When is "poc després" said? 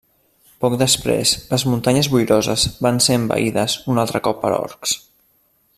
0.63-1.33